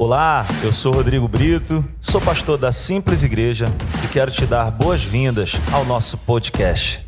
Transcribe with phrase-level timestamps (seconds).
[0.00, 3.66] Olá, eu sou Rodrigo Brito, sou pastor da Simples Igreja
[4.04, 7.04] e quero te dar boas-vindas ao nosso podcast.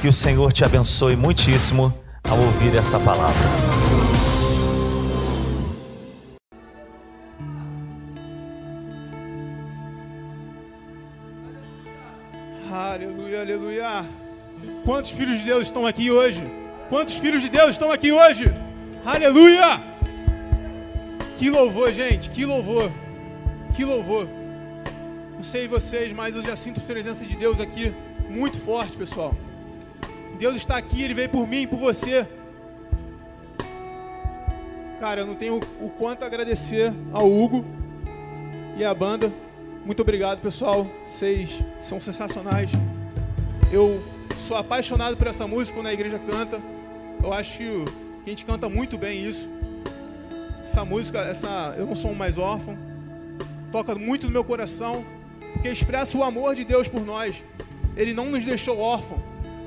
[0.00, 1.92] Que o Senhor te abençoe muitíssimo
[2.24, 3.36] ao ouvir essa palavra.
[12.72, 14.04] Aleluia, aleluia.
[14.86, 16.42] Quantos filhos de Deus estão aqui hoje?
[16.88, 18.50] Quantos filhos de Deus estão aqui hoje?
[19.04, 19.89] Aleluia!
[21.40, 22.92] Que louvor, gente, que louvor.
[23.74, 24.28] Que louvor.
[25.34, 27.94] Não sei vocês, mas eu já sinto a presença de Deus aqui
[28.28, 29.34] muito forte, pessoal.
[30.38, 32.28] Deus está aqui, Ele veio por mim, por você.
[35.00, 37.64] Cara, eu não tenho o quanto agradecer ao Hugo
[38.76, 39.32] e à banda.
[39.82, 40.86] Muito obrigado, pessoal.
[41.08, 42.68] Vocês são sensacionais.
[43.72, 44.02] Eu
[44.46, 46.60] sou apaixonado por essa música quando a igreja canta.
[47.22, 47.84] Eu acho que
[48.26, 49.48] a gente canta muito bem isso.
[50.70, 52.78] Essa música, essa Eu Não Sou Mais Órfão,
[53.72, 55.04] toca muito no meu coração,
[55.52, 57.42] porque expressa o amor de Deus por nós.
[57.96, 59.18] Ele não nos deixou órfão,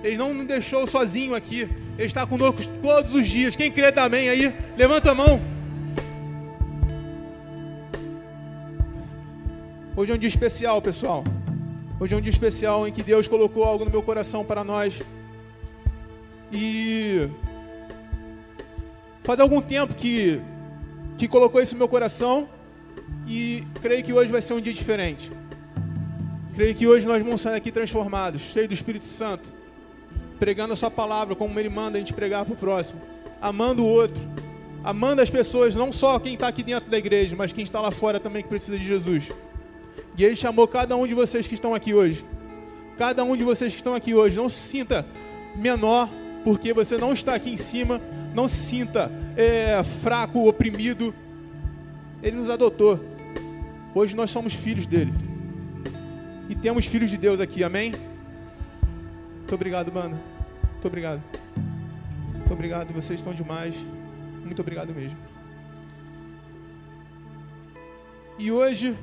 [0.01, 1.69] Ele não nos deixou sozinho aqui.
[1.97, 3.53] Ele está conosco todos os dias.
[3.53, 5.41] Quem crê também aí, levanta a mão.
[9.97, 11.25] Hoje é um dia especial, pessoal.
[11.99, 15.01] Hoje é um dia especial em que Deus colocou algo no meu coração para nós.
[16.49, 17.27] E
[19.21, 20.41] faz algum tempo que
[21.17, 22.49] que colocou isso no meu coração
[23.27, 25.31] e creio que hoje vai ser um dia diferente.
[26.53, 29.51] Creio que hoje nós vamos sair aqui transformados, cheios do Espírito Santo,
[30.39, 33.01] pregando a Sua palavra como Ele manda a gente pregar para o próximo,
[33.41, 34.21] amando o outro,
[34.83, 37.89] amando as pessoas, não só quem está aqui dentro da igreja, mas quem está lá
[37.89, 39.31] fora também que precisa de Jesus.
[40.17, 42.23] E Ele chamou cada um de vocês que estão aqui hoje,
[42.97, 45.05] cada um de vocês que estão aqui hoje, não se sinta
[45.55, 46.09] menor
[46.43, 48.01] porque você não está aqui em cima,
[48.33, 51.13] não se sinta é, fraco, oprimido.
[52.21, 52.99] Ele nos adotou.
[53.93, 55.13] Hoje nós somos filhos dele.
[56.49, 57.93] E temos filhos de Deus aqui, amém?
[59.37, 60.19] Muito obrigado, mano.
[60.71, 61.21] Muito obrigado.
[62.33, 63.75] Muito obrigado, vocês estão demais.
[64.43, 65.17] Muito obrigado mesmo.
[68.37, 68.97] E hoje,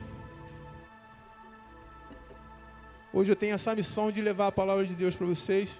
[3.12, 5.70] hoje eu tenho essa missão de levar a palavra de Deus para vocês.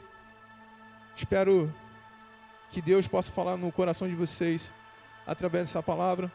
[1.16, 1.72] Espero
[2.70, 4.72] que Deus possa falar no coração de vocês
[5.26, 6.32] através dessa palavra.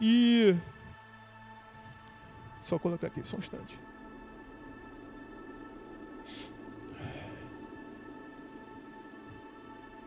[0.00, 0.54] E
[2.62, 3.78] só colocar aqui, só um instante.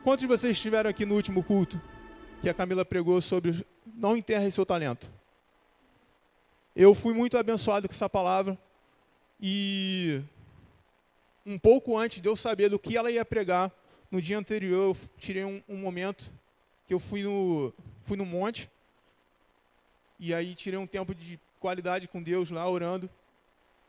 [0.04, 1.82] Quantos de vocês estiveram aqui no último culto
[2.42, 5.12] que a Camila pregou sobre não enterre seu talento?
[6.76, 8.58] Eu fui muito abençoado com essa palavra
[9.42, 10.22] e
[11.46, 13.72] um pouco antes de eu saber do que ela ia pregar,
[14.10, 16.32] no dia anterior eu tirei um, um, momento
[16.88, 17.74] que eu fui no,
[18.04, 18.70] fui no monte.
[20.20, 23.10] E aí tirei um tempo de qualidade com Deus lá, orando.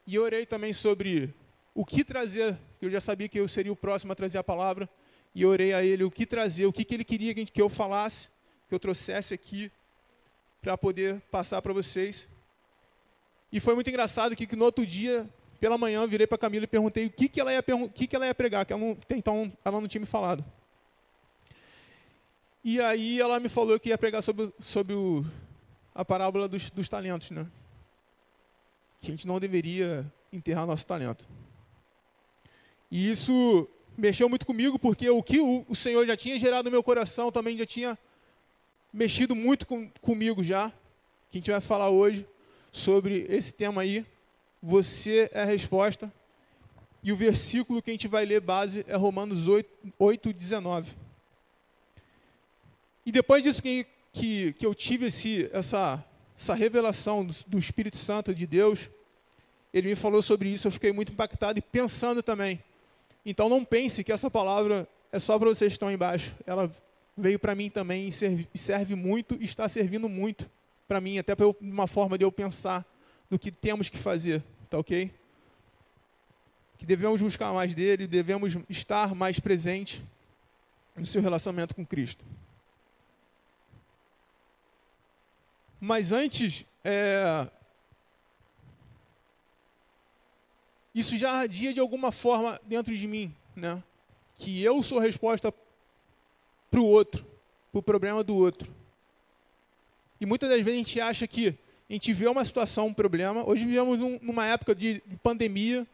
[0.06, 1.32] E orei também sobre
[1.74, 4.88] o que trazer, eu já sabia que eu seria o próximo a trazer a palavra.
[5.34, 8.28] E orei a ele o que trazer, o que, que ele queria que eu falasse,
[8.68, 9.70] que eu trouxesse aqui,
[10.60, 12.28] para poder passar para vocês.
[13.52, 15.28] E foi muito engraçado que, que no outro dia
[15.60, 18.06] pela manhã, virei para a Camila e perguntei o que, que, ela, ia, o que,
[18.06, 20.44] que ela ia pregar, que ela não, então ela não tinha me falado.
[22.64, 25.24] E aí ela me falou que ia pregar sobre, sobre o,
[25.94, 27.46] a parábola dos, dos talentos, né?
[29.00, 31.24] Que a gente não deveria enterrar nosso talento.
[32.90, 36.70] E isso mexeu muito comigo, porque o que o, o Senhor já tinha gerado no
[36.70, 37.98] meu coração também já tinha
[38.92, 40.70] mexido muito com, comigo já.
[41.30, 42.26] Que a gente vai falar hoje
[42.72, 44.04] sobre esse tema aí.
[44.62, 46.12] Você é a resposta.
[47.02, 50.92] E o versículo que a gente vai ler base é Romanos 8, 8 19.
[53.06, 56.04] E depois disso que, que, que eu tive esse, essa,
[56.38, 58.90] essa revelação do, do Espírito Santo de Deus,
[59.72, 62.62] ele me falou sobre isso, eu fiquei muito impactado e pensando também.
[63.24, 66.34] Então não pense que essa palavra é só para vocês que estão embaixo.
[66.44, 66.70] Ela
[67.16, 70.50] veio para mim também e serve, serve muito está servindo muito
[70.86, 72.84] para mim, até para uma forma de eu pensar
[73.30, 75.10] do que temos que fazer, tá ok?
[76.78, 80.04] Que devemos buscar mais dele, devemos estar mais presente
[80.96, 82.24] no seu relacionamento com Cristo.
[85.80, 87.48] Mas antes, é,
[90.94, 93.82] isso já ardia de alguma forma dentro de mim, né?
[94.34, 95.52] Que eu sou resposta
[96.70, 97.24] para o outro,
[97.70, 98.72] para o problema do outro.
[100.20, 101.56] E muitas das vezes a gente acha que
[101.88, 103.48] a gente vê uma situação, um problema.
[103.48, 105.86] Hoje vivemos num, numa época de, de pandemia,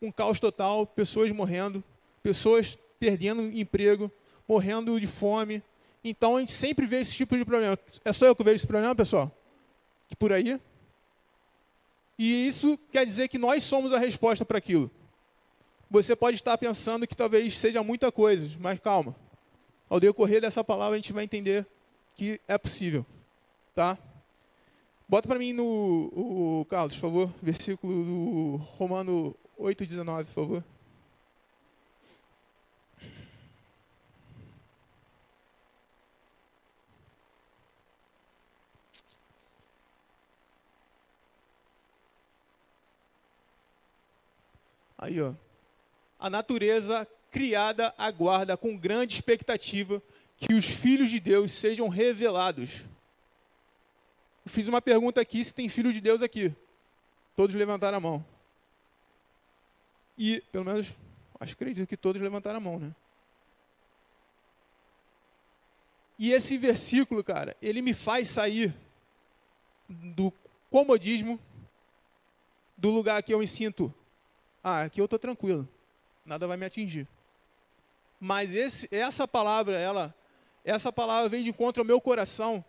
[0.00, 1.82] um caos total, pessoas morrendo,
[2.22, 4.10] pessoas perdendo emprego,
[4.46, 5.62] morrendo de fome.
[6.04, 7.78] Então a gente sempre vê esse tipo de problema.
[8.04, 9.32] É só eu que vejo esse problema, pessoal?
[10.18, 10.60] por aí.
[12.18, 14.90] E isso quer dizer que nós somos a resposta para aquilo.
[15.90, 19.14] Você pode estar pensando que talvez seja muita coisa, mas calma.
[19.88, 21.66] Ao decorrer dessa palavra a gente vai entender
[22.16, 23.04] que é possível,
[23.74, 23.98] tá?
[25.08, 30.64] Bota para mim no o, Carlos, por favor, versículo do Romano 8:19, por favor.
[44.96, 45.34] Aí, ó.
[46.18, 50.02] A natureza criada aguarda com grande expectativa
[50.38, 52.84] que os filhos de Deus sejam revelados.
[54.46, 56.54] Fiz uma pergunta aqui se tem filho de Deus aqui.
[57.36, 58.24] Todos levantaram a mão.
[60.16, 60.94] E, pelo menos,
[61.40, 62.94] acho que acredito que todos levantaram a mão, né?
[66.18, 68.72] E esse versículo, cara, ele me faz sair
[69.88, 70.32] do
[70.70, 71.40] comodismo,
[72.76, 73.92] do lugar que eu me sinto
[74.66, 75.68] ah, aqui eu estou tranquilo,
[76.24, 77.06] nada vai me atingir.
[78.18, 80.14] Mas esse, essa palavra, ela,
[80.64, 82.64] essa palavra vem de encontro ao meu coração.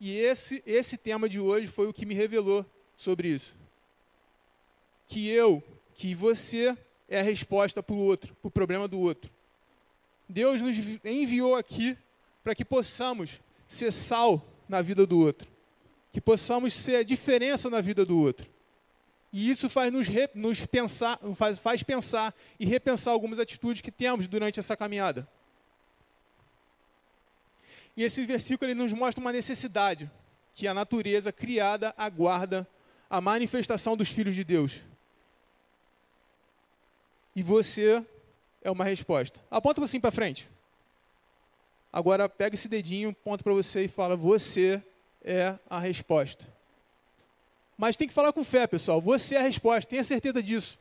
[0.00, 2.64] E esse, esse tema de hoje foi o que me revelou
[2.96, 3.54] sobre isso.
[5.06, 5.62] Que eu,
[5.94, 6.76] que você
[7.08, 9.30] é a resposta para o outro, para o problema do outro.
[10.26, 11.98] Deus nos enviou aqui
[12.42, 15.50] para que possamos ser sal na vida do outro,
[16.12, 18.48] que possamos ser a diferença na vida do outro.
[19.32, 23.90] E isso faz nos, re, nos pensar, faz, faz pensar e repensar algumas atitudes que
[23.90, 25.28] temos durante essa caminhada.
[27.96, 30.10] E esse versículo ele nos mostra uma necessidade
[30.54, 32.66] que a natureza criada aguarda
[33.08, 34.80] a manifestação dos filhos de Deus.
[37.34, 38.04] E você
[38.62, 39.40] é uma resposta.
[39.50, 40.48] Aponta assim para frente.
[41.92, 44.82] Agora pega esse dedinho, ponta para você e fala: Você
[45.24, 46.46] é a resposta.
[47.76, 49.00] Mas tem que falar com fé, pessoal.
[49.00, 50.78] Você é a resposta, tenha certeza disso.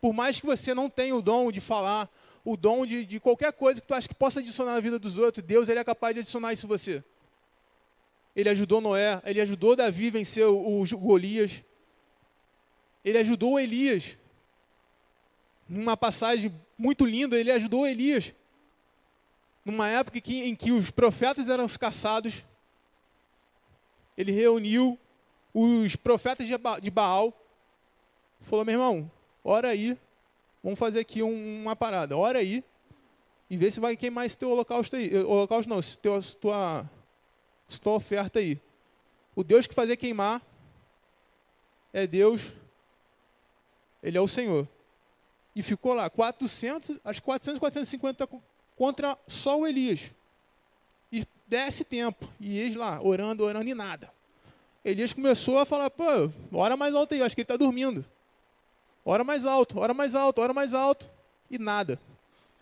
[0.00, 2.10] Por mais que você não tenha o dom de falar,
[2.44, 5.16] o dom de, de qualquer coisa que tu acha que possa adicionar na vida dos
[5.16, 7.02] outros, Deus ele é capaz de adicionar isso em você.
[8.36, 11.62] Ele ajudou Noé, ele ajudou Davi a vencer o, o Golias.
[13.04, 14.18] Ele ajudou Elias.
[15.68, 18.34] Numa passagem muito linda, ele ajudou Elias.
[19.64, 22.44] Numa época que, em que os profetas eram caçados,
[24.16, 24.98] ele reuniu
[25.54, 27.32] os profetas de Baal
[28.44, 29.10] falou, meu irmão,
[29.42, 29.96] ora aí,
[30.64, 32.64] vamos fazer aqui um, uma parada, ora aí,
[33.50, 35.14] e vê se vai queimar esse teu holocausto aí.
[35.14, 36.90] Holocausto não, teu, tua,
[37.82, 38.58] tua oferta aí.
[39.36, 40.40] O Deus que fazer queimar
[41.92, 42.50] é Deus,
[44.02, 44.66] Ele é o Senhor.
[45.54, 48.28] E ficou lá 400, acho 400, 450
[48.74, 50.10] contra só o Elias.
[51.12, 52.26] E desce tempo.
[52.40, 54.10] E eles lá, orando, orando e nada.
[54.82, 56.04] Elias começou a falar, pô,
[56.52, 58.04] ora mais alto aí, acho que ele está dormindo.
[59.04, 61.10] Ora mais alto, ora mais alto, ora mais alto.
[61.50, 62.00] E nada.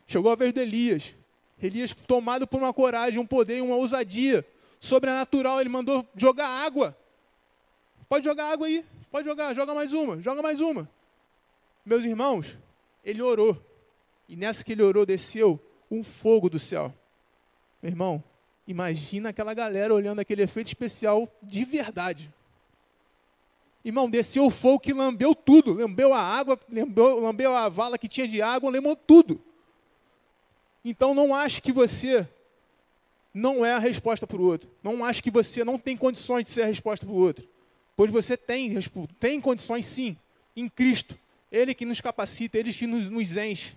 [0.07, 1.15] Chegou a vez de Elias.
[1.63, 4.45] Elias, tomado por uma coragem, um poder uma ousadia
[4.81, 6.97] sobrenatural, ele mandou jogar água.
[8.09, 10.91] Pode jogar água aí, pode jogar, joga mais uma, joga mais uma.
[11.87, 12.59] Meus irmãos,
[13.05, 13.57] ele orou.
[14.29, 16.93] E nessa que ele orou, desceu um fogo do céu.
[17.81, 18.25] Meu irmão,
[18.67, 22.33] Imagina aquela galera olhando aquele efeito especial de verdade.
[23.85, 25.75] Irmão, desceu o fogo que lambeu tudo.
[25.75, 29.41] Lambeu a água, lambeu, lambeu a vala que tinha de água, lambeu tudo.
[30.85, 32.29] Então não ache que você
[33.35, 34.71] não é a resposta para o outro.
[34.83, 37.49] Não ache que você não tem condições de ser a resposta para o outro.
[37.97, 38.75] Pois você tem,
[39.19, 40.17] tem condições sim,
[40.57, 41.19] em Cristo.
[41.51, 43.77] Ele que nos capacita, Ele que nos, nos enche.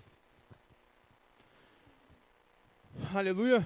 [3.14, 3.60] Aleluia.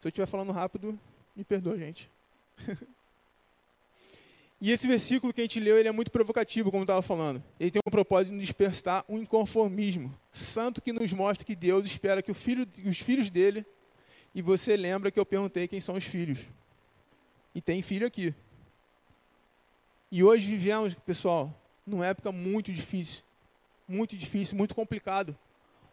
[0.00, 0.98] Se eu estiver falando rápido,
[1.36, 2.10] me perdoa, gente.
[4.60, 7.42] e esse versículo que a gente leu, ele é muito provocativo, como eu estava falando.
[7.58, 12.20] Ele tem o propósito de despertar um inconformismo santo que nos mostra que Deus espera
[12.20, 13.64] que filho, os filhos dele,
[14.34, 16.40] e você lembra que eu perguntei quem são os filhos.
[17.54, 18.34] E tem filho aqui.
[20.12, 21.54] E hoje vivemos, pessoal,
[21.86, 23.22] numa época muito difícil.
[23.88, 25.36] Muito difícil, muito complicado.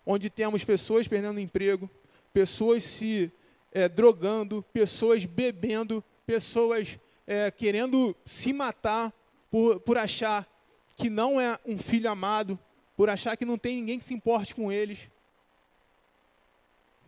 [0.05, 1.89] Onde temos pessoas perdendo emprego,
[2.33, 3.31] pessoas se
[3.71, 9.13] é, drogando, pessoas bebendo, pessoas é, querendo se matar
[9.51, 10.47] por, por achar
[10.95, 12.57] que não é um filho amado,
[12.95, 15.09] por achar que não tem ninguém que se importe com eles.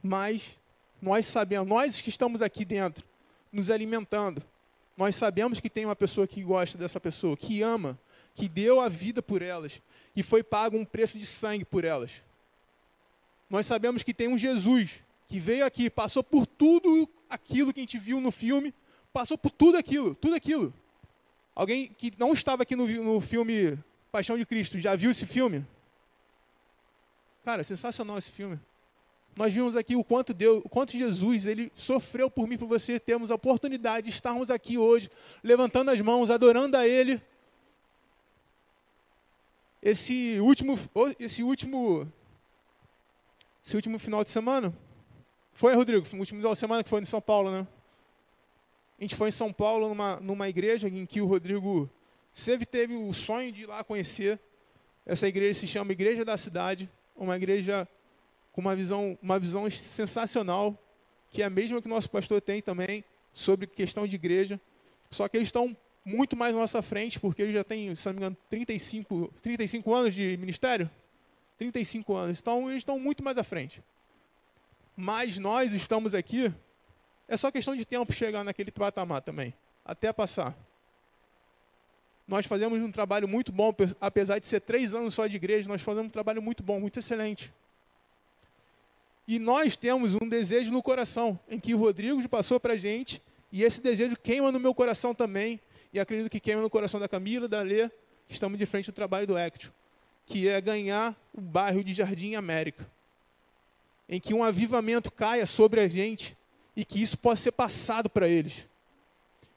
[0.03, 0.57] Mas
[1.01, 3.05] nós sabemos, nós que estamos aqui dentro,
[3.51, 4.43] nos alimentando,
[4.95, 7.97] nós sabemos que tem uma pessoa que gosta dessa pessoa, que ama,
[8.35, 9.81] que deu a vida por elas
[10.15, 12.21] e foi pago um preço de sangue por elas.
[13.49, 17.83] Nós sabemos que tem um Jesus que veio aqui, passou por tudo aquilo que a
[17.83, 18.73] gente viu no filme,
[19.13, 20.73] passou por tudo aquilo, tudo aquilo.
[21.55, 23.77] Alguém que não estava aqui no, no filme
[24.11, 25.65] Paixão de Cristo, já viu esse filme?
[27.43, 28.59] Cara, sensacional esse filme.
[29.35, 32.99] Nós vimos aqui o quanto Deus, o quanto Jesus, ele sofreu por mim, por você,
[32.99, 35.09] termos a oportunidade de estarmos aqui hoje,
[35.43, 37.21] levantando as mãos, adorando a Ele.
[39.81, 40.77] Esse último,
[41.17, 42.11] esse último,
[43.63, 44.73] esse último final de semana,
[45.53, 46.05] foi, Rodrigo?
[46.05, 47.67] O último final de semana que foi em São Paulo, né?
[49.00, 51.89] A gente foi em São Paulo, numa, numa igreja em que o Rodrigo
[52.34, 54.38] sempre teve o sonho de ir lá conhecer.
[55.06, 57.88] Essa igreja se chama Igreja da Cidade, uma igreja
[58.51, 60.77] com uma visão, uma visão sensacional,
[61.32, 64.60] que é a mesma que o nosso pastor tem também, sobre questão de igreja.
[65.10, 68.13] Só que eles estão muito mais na nossa frente, porque eles já têm, se não
[68.13, 70.91] me engano, 35, 35 anos de ministério.
[71.58, 72.39] 35 anos.
[72.39, 73.82] Então, eles estão muito mais à frente.
[74.94, 76.53] Mas nós estamos aqui
[77.29, 79.53] é só questão de tempo chegar naquele patamar também,
[79.86, 80.57] até passar.
[82.27, 83.71] Nós fazemos um trabalho muito bom,
[84.01, 86.98] apesar de ser três anos só de igreja, nós fazemos um trabalho muito bom, muito
[86.98, 87.53] excelente.
[89.27, 93.21] E nós temos um desejo no coração, em que o Rodrigo passou para a gente,
[93.51, 95.59] e esse desejo queima no meu coração também,
[95.93, 97.89] e acredito que queima no coração da Camila, da Lê,
[98.27, 99.71] que estamos de frente ao trabalho do Ectio,
[100.25, 102.89] que é ganhar o bairro de Jardim América.
[104.07, 106.36] Em que um avivamento caia sobre a gente
[106.79, 108.65] e que isso possa ser passado para eles.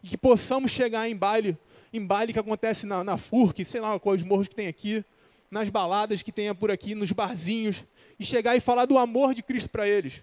[0.02, 1.57] E que possamos chegar em baile,
[1.93, 5.05] em baile que acontece na, na FURC, sei lá, os morros que tem aqui,
[5.49, 7.85] nas baladas que tenha por aqui, nos barzinhos,
[8.19, 10.21] e chegar e falar do amor de Cristo para eles.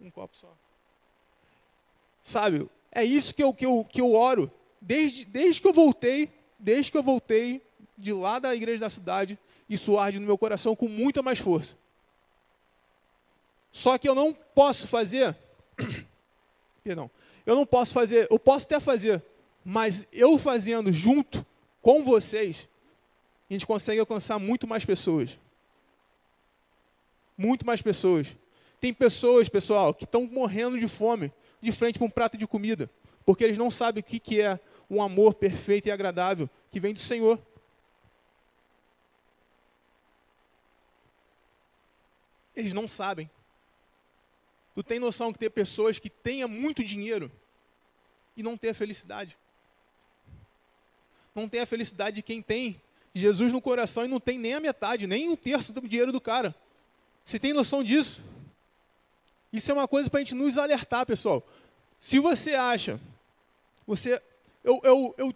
[0.00, 0.52] Um copo só.
[2.24, 4.50] Sabe, é isso que eu, que eu, que eu oro.
[4.80, 6.28] Desde, desde que eu voltei,
[6.58, 7.62] desde que eu voltei
[7.96, 9.38] de lá da igreja da cidade,
[9.70, 11.76] isso arde no meu coração com muita mais força.
[13.76, 15.36] Só que eu não posso fazer.
[16.82, 17.10] Perdão.
[17.44, 18.26] Eu não posso fazer.
[18.30, 19.22] Eu posso até fazer.
[19.62, 21.44] Mas eu fazendo junto
[21.82, 22.66] com vocês,
[23.50, 25.38] a gente consegue alcançar muito mais pessoas.
[27.36, 28.28] Muito mais pessoas.
[28.80, 31.30] Tem pessoas, pessoal, que estão morrendo de fome
[31.60, 32.90] de frente para um prato de comida.
[33.26, 36.94] Porque eles não sabem o que, que é um amor perfeito e agradável que vem
[36.94, 37.38] do Senhor.
[42.54, 43.28] Eles não sabem.
[44.76, 47.32] Tu tem noção que tem pessoas que tenham muito dinheiro
[48.36, 49.34] e não tem a felicidade?
[51.34, 52.78] Não tem a felicidade de quem tem
[53.14, 56.20] Jesus no coração e não tem nem a metade, nem um terço do dinheiro do
[56.20, 56.54] cara.
[57.24, 58.20] Você tem noção disso?
[59.50, 61.42] Isso é uma coisa para a gente nos alertar, pessoal.
[61.98, 63.00] Se você acha,
[63.86, 64.20] você,
[64.62, 65.34] eu, eu, eu,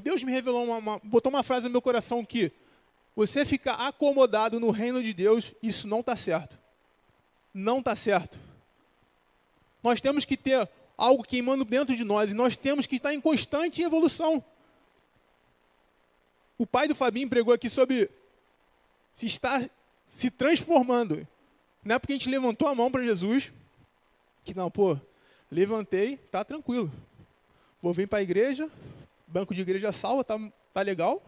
[0.00, 2.52] Deus me revelou uma, uma, botou uma frase no meu coração que
[3.16, 6.56] você ficar acomodado no reino de Deus, isso não está certo.
[7.52, 8.46] Não está certo.
[9.86, 13.20] Nós temos que ter algo queimando dentro de nós e nós temos que estar em
[13.20, 14.44] constante evolução.
[16.58, 18.10] O pai do Fabinho pregou aqui sobre
[19.14, 19.70] se estar
[20.08, 21.24] se transformando.
[21.84, 23.52] Não é porque a gente levantou a mão para Jesus,
[24.42, 24.98] que não, pô,
[25.52, 26.92] levantei, tá tranquilo.
[27.80, 28.68] Vou vir para a igreja,
[29.24, 30.36] banco de igreja salva, tá,
[30.74, 31.22] tá legal.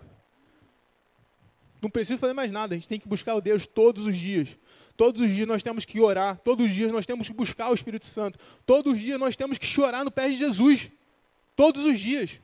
[1.80, 4.58] Não preciso fazer mais nada, a gente tem que buscar o Deus todos os dias.
[4.98, 7.74] Todos os dias nós temos que orar, todos os dias nós temos que buscar o
[7.74, 8.36] Espírito Santo,
[8.66, 10.90] todos os dias nós temos que chorar no pé de Jesus.
[11.54, 12.40] Todos os dias.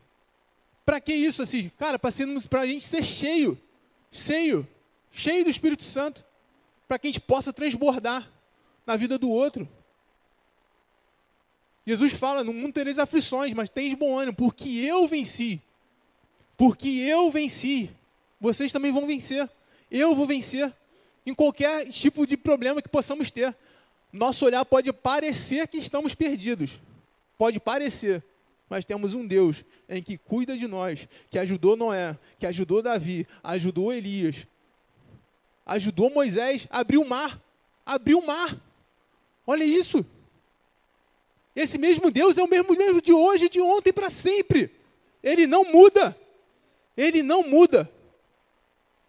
[0.86, 1.68] Para que isso assim?
[1.76, 2.10] Cara, para
[2.60, 3.60] a gente ser cheio,
[4.12, 4.64] cheio,
[5.10, 6.24] cheio do Espírito Santo,
[6.86, 8.30] para que a gente possa transbordar
[8.86, 9.68] na vida do outro.
[11.84, 15.60] Jesus fala: No mundo tereis aflições, mas tens bom ânimo, porque eu venci.
[16.56, 17.90] Porque eu venci.
[18.40, 19.50] Vocês também vão vencer.
[19.90, 20.72] Eu vou vencer
[21.26, 23.54] em qualquer tipo de problema que possamos ter.
[24.12, 26.78] Nosso olhar pode parecer que estamos perdidos.
[27.36, 28.22] Pode parecer.
[28.68, 33.26] Mas temos um Deus em que cuida de nós, que ajudou Noé, que ajudou Davi,
[33.42, 34.46] ajudou Elias,
[35.66, 37.40] ajudou Moisés a abrir o mar.
[37.84, 38.56] Abriu o mar.
[39.46, 40.04] Olha isso.
[41.54, 44.70] Esse mesmo Deus é o mesmo mesmo de hoje, de ontem para sempre.
[45.22, 46.16] Ele não muda.
[46.96, 47.90] Ele não muda.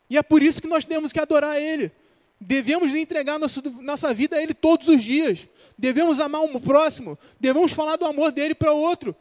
[0.10, 1.92] E é por isso que nós temos que adorar Ele.
[2.40, 5.48] Devemos entregar nosso, nossa vida a Ele todos os dias.
[5.78, 7.18] Devemos amar o próximo.
[7.40, 9.16] Devemos falar do amor dele para o outro.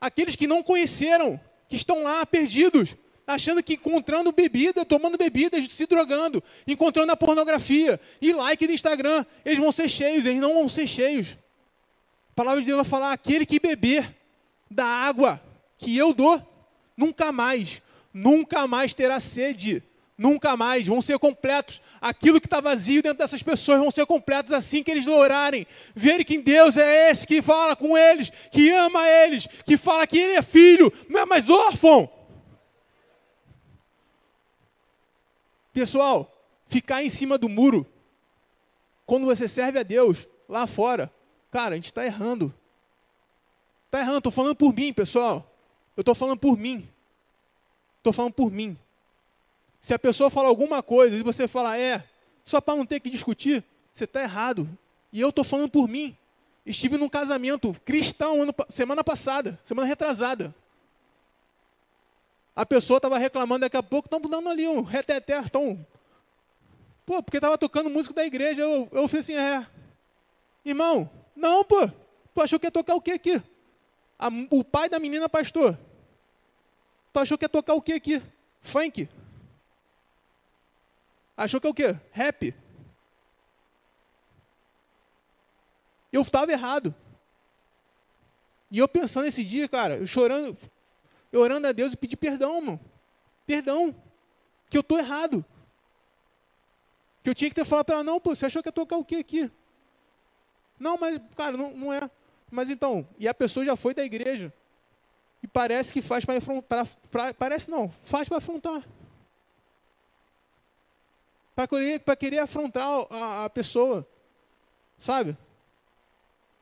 [0.00, 5.86] Aqueles que não conheceram, que estão lá perdidos, achando que encontrando bebida, tomando bebida, se
[5.86, 10.68] drogando, encontrando a pornografia e like do Instagram, eles vão ser cheios, eles não vão
[10.68, 11.36] ser cheios.
[12.30, 14.16] A palavra de Deus vai falar: aquele que beber
[14.70, 15.40] da água
[15.78, 16.40] que eu dou,
[16.96, 19.82] nunca mais, nunca mais terá sede
[20.22, 21.80] Nunca mais vão ser completos.
[22.00, 25.66] Aquilo que está vazio dentro dessas pessoas vão ser completos assim que eles orarem.
[25.96, 30.16] Verem que Deus é esse que fala com eles, que ama eles, que fala que
[30.16, 32.08] ele é filho, não é mais órfão.
[35.72, 36.32] Pessoal,
[36.68, 37.84] ficar em cima do muro,
[39.04, 41.12] quando você serve a Deus lá fora,
[41.50, 42.54] cara, a gente está errando.
[43.86, 45.52] Está errando, estou falando por mim, pessoal.
[45.96, 46.88] Eu estou falando por mim.
[47.98, 48.78] Estou falando por mim.
[49.82, 52.04] Se a pessoa fala alguma coisa e você fala, é,
[52.44, 54.68] só para não ter que discutir, você está errado.
[55.12, 56.16] E eu estou falando por mim.
[56.64, 60.54] Estive num casamento cristão ano, semana passada, semana retrasada.
[62.54, 65.84] A pessoa estava reclamando, daqui a pouco estão dando ali um reteté, estão.
[67.04, 68.60] Pô, porque estava tocando música da igreja.
[68.60, 69.66] Eu, eu falei assim, é.
[70.64, 71.88] Irmão, não, pô.
[72.32, 73.42] Tu achou que ia tocar o quê aqui?
[74.16, 75.76] A, o pai da menina pastor.
[77.12, 78.22] Tu achou que ia tocar o quê aqui?
[78.60, 79.08] Funk.
[81.42, 81.96] Achou que é o quê?
[82.12, 82.54] Rap.
[86.12, 86.94] Eu estava errado.
[88.70, 90.56] E eu pensando esse dia, cara, eu chorando,
[91.32, 92.80] eu orando a Deus e pedi perdão, mano.
[93.44, 93.92] Perdão.
[94.70, 95.44] Que eu estou errado.
[97.24, 98.96] Que eu tinha que ter falado para ela, não, pô, você achou que ia tocar
[98.96, 99.50] o quê aqui?
[100.78, 102.08] Não, mas, cara, não, não é.
[102.52, 104.52] Mas então, e a pessoa já foi da igreja.
[105.42, 106.36] E parece que faz para
[107.36, 108.84] Parece não, faz para afrontar.
[111.54, 114.06] Para querer, querer afrontar a, a pessoa.
[114.98, 115.36] Sabe?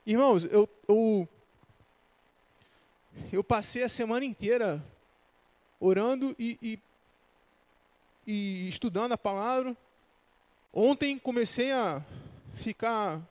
[0.05, 1.27] Irmãos, eu, eu,
[3.31, 4.83] eu passei a semana inteira
[5.79, 6.79] orando e, e,
[8.25, 9.75] e estudando a palavra.
[10.73, 12.03] Ontem comecei a
[12.55, 13.21] ficar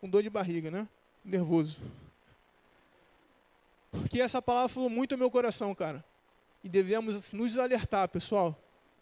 [0.00, 0.88] com dor de barriga, né?
[1.24, 1.76] Nervoso.
[3.90, 6.04] Porque essa palavra falou muito ao meu coração, cara.
[6.62, 8.56] E devemos nos alertar, pessoal,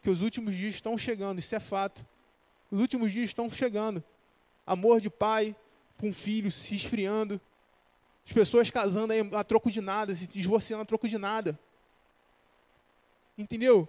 [0.06, 2.06] que os últimos dias estão chegando, isso é fato.
[2.70, 4.04] Os últimos dias estão chegando.
[4.64, 5.56] Amor de pai
[5.98, 7.40] com filho se esfriando.
[8.24, 11.58] As pessoas casando a troco de nada, se divorciando a troco de nada.
[13.36, 13.88] Entendeu?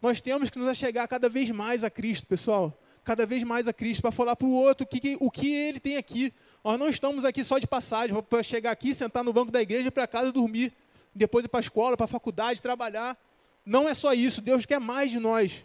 [0.00, 2.76] Nós temos que nos achegar cada vez mais a Cristo, pessoal.
[3.04, 5.78] Cada vez mais a Cristo, para falar para o outro o que, o que ele
[5.78, 6.34] tem aqui.
[6.64, 9.92] Nós não estamos aqui só de passagem, para chegar aqui, sentar no banco da igreja
[9.92, 10.72] para casa dormir.
[11.14, 13.16] Depois ir para a escola, para a faculdade, trabalhar.
[13.64, 15.64] Não é só isso, Deus quer mais de nós.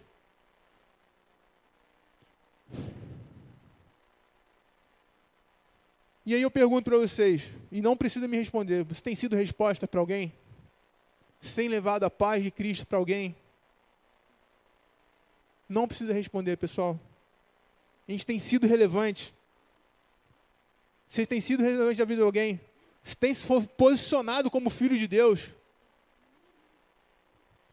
[6.26, 9.88] E aí eu pergunto para vocês, e não precisa me responder, você tem sido resposta
[9.88, 10.34] para alguém?
[11.42, 13.36] Você tem levado a paz de Cristo para alguém?
[15.70, 17.00] Não precisa responder, pessoal.
[18.08, 19.34] A gente tem sido relevante.
[21.08, 22.60] Você tem sido relevante na vida de alguém?
[23.02, 25.50] Você tem se posicionado como filho de Deus?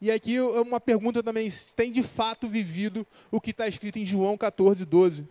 [0.04, 4.04] E aqui é uma pergunta também: tem de fato vivido o que está escrito em
[4.04, 5.26] João 14, 12?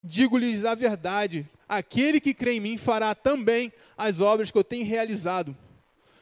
[0.00, 4.86] Digo-lhes a verdade: aquele que crê em mim fará também as obras que eu tenho
[4.86, 5.56] realizado.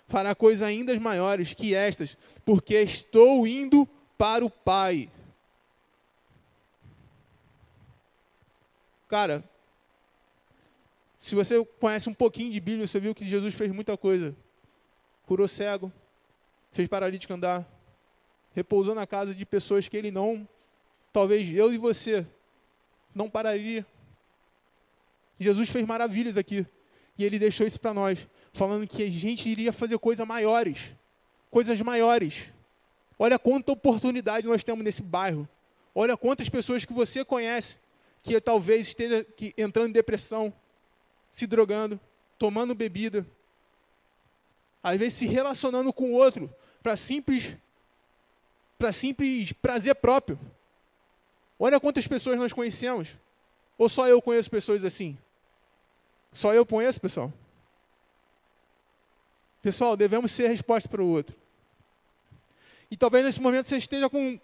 [0.09, 3.87] Fará coisas ainda maiores que estas, porque estou indo
[4.17, 5.11] para o Pai.
[9.09, 9.45] Cara,
[11.19, 14.35] se você conhece um pouquinho de Bíblia, você viu que Jesus fez muita coisa.
[15.27, 15.93] Curou cego,
[16.73, 17.69] fez paralítico andar,
[18.55, 20.47] repousou na casa de pessoas que ele não,
[21.13, 22.27] talvez eu e você,
[23.15, 23.87] não pararia.
[25.39, 26.67] Jesus fez maravilhas aqui.
[27.17, 30.93] E ele deixou isso para nós, falando que a gente iria fazer coisas maiores.
[31.51, 32.51] Coisas maiores.
[33.19, 35.49] Olha quanta oportunidade nós temos nesse bairro.
[35.95, 37.77] Olha quantas pessoas que você conhece
[38.23, 40.53] que talvez esteja entrando em depressão,
[41.31, 41.99] se drogando,
[42.39, 43.27] tomando bebida,
[44.83, 47.57] às vezes se relacionando com o outro para simples
[48.81, 50.41] para simples prazer próprio.
[51.59, 53.15] Olha quantas pessoas nós conhecemos.
[53.77, 55.19] Ou só eu conheço pessoas assim?
[56.33, 57.31] Só eu conheço, pessoal?
[59.61, 61.37] Pessoal, devemos ser resposta para o outro.
[62.91, 64.41] E talvez nesse momento você esteja com,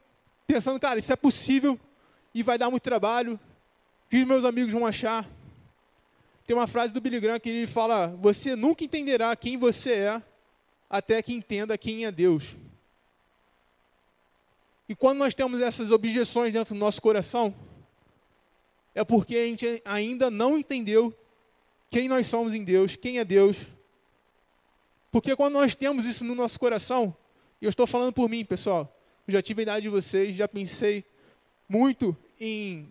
[0.47, 1.81] pensando, cara, isso é possível
[2.35, 3.41] e vai dar muito trabalho.
[4.05, 5.27] O que meus amigos vão achar?
[6.47, 10.23] Tem uma frase do Billy Graham que ele fala: Você nunca entenderá quem você é
[10.91, 12.55] até que entenda quem é Deus.
[14.89, 17.55] E quando nós temos essas objeções dentro do nosso coração,
[18.95, 21.13] é porque a gente ainda não entendeu
[21.91, 23.57] quem nós somos em Deus, quem é Deus.
[25.11, 27.15] Porque quando nós temos isso no nosso coração,
[27.61, 28.95] e eu estou falando por mim, pessoal,
[29.27, 31.05] eu já tive a idade de vocês, já pensei
[31.69, 32.89] muito em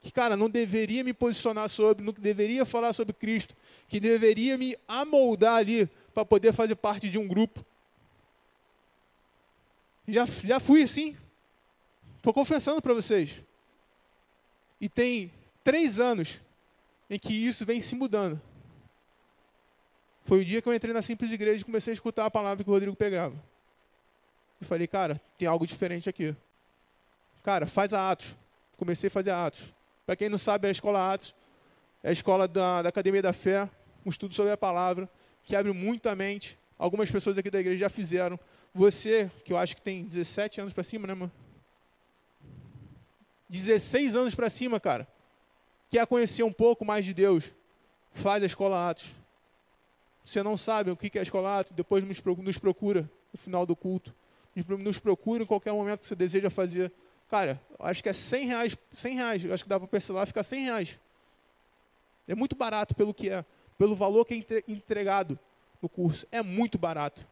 [0.00, 3.54] que, cara, não deveria me posicionar sobre, não deveria falar sobre Cristo,
[3.88, 7.64] que deveria me amoldar ali para poder fazer parte de um grupo.
[10.12, 11.16] Já, já fui assim.
[12.16, 13.42] Estou confessando para vocês.
[14.80, 15.32] E tem
[15.64, 16.40] três anos
[17.08, 18.40] em que isso vem se mudando.
[20.24, 22.62] Foi o dia que eu entrei na simples igreja e comecei a escutar a palavra
[22.62, 23.34] que o Rodrigo pregava.
[24.60, 26.36] E falei, cara, tem algo diferente aqui.
[27.42, 28.34] Cara, faz a Atos.
[28.76, 29.72] Comecei a fazer a Atos.
[30.06, 31.34] Para quem não sabe, a escola Atos
[32.02, 33.68] é a escola da, da Academia da Fé,
[34.04, 35.08] um estudo sobre a palavra,
[35.44, 36.58] que abre muito a mente.
[36.78, 38.38] Algumas pessoas aqui da igreja já fizeram.
[38.74, 41.32] Você, que eu acho que tem 17 anos para cima, né, mano?
[43.48, 45.08] 16 anos para cima, cara.
[45.90, 47.52] Quer conhecer um pouco mais de Deus?
[48.14, 49.12] Faz a escola Atos.
[50.24, 51.72] Você não sabe o que é a escola Atos?
[51.72, 54.14] Depois nos procura no final do culto.
[54.54, 56.92] Nos procura em qualquer momento que você deseja fazer.
[57.28, 58.76] Cara, acho que é 100 reais.
[58.92, 59.50] 100 reais.
[59.50, 60.98] Acho que dá para parcelar, fica 100 reais.
[62.28, 63.44] É muito barato pelo que é.
[63.76, 65.36] Pelo valor que é entregado
[65.82, 66.24] no curso.
[66.30, 67.26] É muito barato.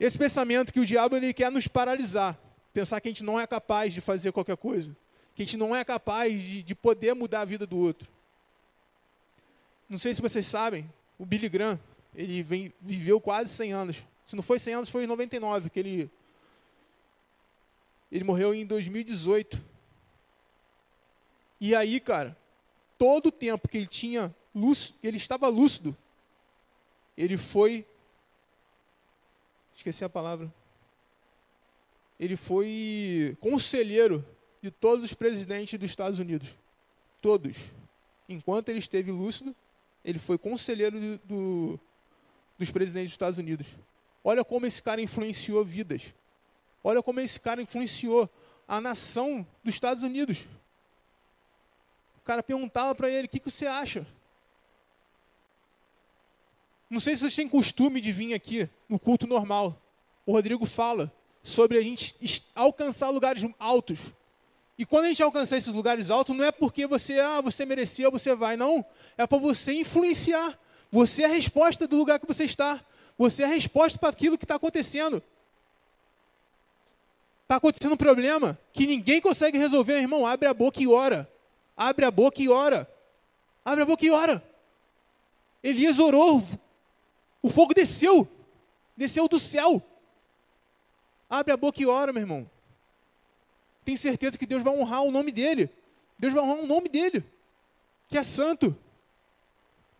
[0.00, 2.36] Esse pensamento que o diabo ele quer nos paralisar.
[2.72, 4.96] Pensar que a gente não é capaz de fazer qualquer coisa.
[5.34, 8.08] Que a gente não é capaz de, de poder mudar a vida do outro.
[9.86, 11.78] Não sei se vocês sabem, o Billy Graham,
[12.14, 13.96] ele vem, viveu quase 100 anos.
[14.26, 16.10] Se não foi 100 anos, foi em 99 que ele
[18.10, 19.62] ele morreu em 2018.
[21.60, 22.36] E aí, cara,
[22.98, 25.96] todo o tempo que ele tinha lúcido, ele estava lúcido,
[27.16, 27.86] ele foi
[29.80, 30.52] esqueci a palavra.
[32.18, 34.24] Ele foi conselheiro
[34.62, 36.54] de todos os presidentes dos Estados Unidos.
[37.20, 37.56] Todos.
[38.28, 39.56] Enquanto ele esteve lúcido,
[40.04, 41.80] ele foi conselheiro do, do,
[42.58, 43.66] dos presidentes dos Estados Unidos.
[44.22, 46.14] Olha como esse cara influenciou vidas.
[46.84, 48.28] Olha como esse cara influenciou
[48.68, 50.44] a nação dos Estados Unidos.
[52.18, 54.06] O cara perguntava para ele: o que, que você acha?
[56.90, 59.80] Não sei se vocês têm costume de vir aqui no culto normal.
[60.26, 64.00] O Rodrigo fala sobre a gente alcançar lugares altos.
[64.76, 68.10] E quando a gente alcançar esses lugares altos, não é porque você, ah, você mereceu,
[68.10, 68.84] você vai, não.
[69.16, 70.58] É para você influenciar.
[70.90, 72.84] Você é a resposta do lugar que você está.
[73.16, 75.22] Você é a resposta para aquilo que está acontecendo.
[77.42, 80.26] Está acontecendo um problema que ninguém consegue resolver, irmão.
[80.26, 81.30] Abre a boca e ora.
[81.76, 82.90] Abre a boca e ora.
[83.64, 84.42] Abre a boca e ora.
[85.62, 86.42] Elias orou.
[87.42, 88.28] O fogo desceu.
[88.96, 89.82] Desceu do céu.
[91.28, 92.50] Abre a boca e ora, meu irmão.
[93.84, 95.70] Tem certeza que Deus vai honrar o nome dele.
[96.18, 97.24] Deus vai honrar o nome dele,
[98.08, 98.76] que é santo.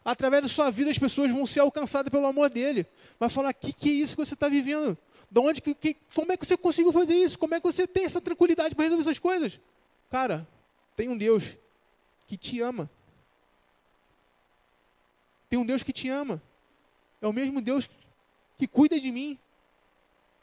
[0.04, 2.86] Através da sua vida, as pessoas vão ser alcançadas pelo amor dele.
[3.18, 4.96] Vai falar: que que é isso que você está vivendo?
[5.30, 7.38] De onde que, que, como é que você conseguiu fazer isso?
[7.38, 9.60] Como é que você tem essa tranquilidade para resolver essas coisas?
[10.10, 10.46] Cara,
[10.96, 11.44] tem um Deus
[12.26, 12.90] que te ama.
[15.48, 16.42] Tem um Deus que te ama.
[17.20, 17.88] É o mesmo Deus
[18.58, 19.38] que cuida de mim.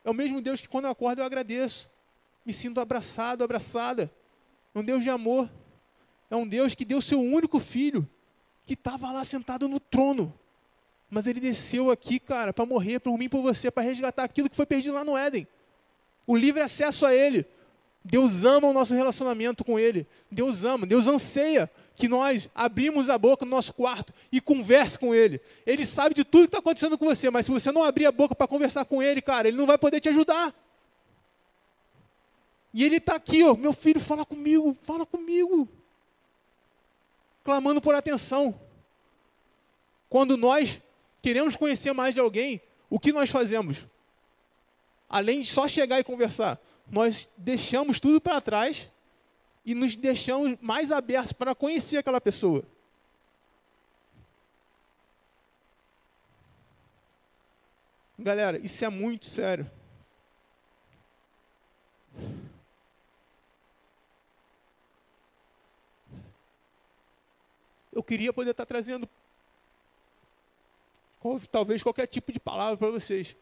[0.04, 1.90] É o mesmo Deus que quando eu acordo eu agradeço.
[2.46, 4.12] Me sinto abraçado, abraçada.
[4.74, 5.50] É um Deus de amor.
[6.30, 8.08] É um Deus que deu seu único filho
[8.66, 10.38] que estava lá sentado no trono.
[11.10, 14.56] Mas ele desceu aqui, cara, para morrer por mim, por você, para resgatar aquilo que
[14.56, 15.48] foi perdido lá no Éden.
[16.26, 17.46] O livre acesso a ele.
[18.10, 20.08] Deus ama o nosso relacionamento com ele.
[20.32, 25.14] Deus ama, Deus anseia que nós abrimos a boca no nosso quarto e converse com
[25.14, 25.42] ele.
[25.66, 28.12] Ele sabe de tudo que está acontecendo com você, mas se você não abrir a
[28.12, 30.56] boca para conversar com ele, cara, ele não vai poder te ajudar.
[32.74, 35.68] E ele está aqui, ó, meu filho, fala comigo, fala comigo
[37.44, 38.60] clamando por atenção.
[40.10, 40.82] Quando nós
[41.22, 43.86] queremos conhecer mais de alguém, o que nós fazemos?
[45.10, 48.88] Além de só chegar e conversar, nós deixamos tudo para trás
[49.66, 52.64] e nos deixamos mais abertos para conhecer aquela pessoa.
[58.18, 59.70] Galera, isso é muito sério.
[67.98, 69.10] eu queria poder estar trazendo
[71.52, 73.36] talvez qualquer tipo de palavra para vocês.